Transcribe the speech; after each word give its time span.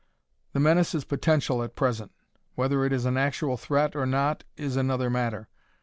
"The 0.53 0.59
menace 0.59 0.95
is 0.95 1.05
potential 1.05 1.61
at 1.61 1.75
present. 1.75 2.11
Whether 2.55 2.83
it 2.85 2.91
is 2.91 3.05
an 3.05 3.17
actual 3.17 3.55
threat 3.55 3.95
or 3.95 4.07
not 4.07 4.43
is 4.57 4.75
another 4.75 5.11
matter. 5.11 5.47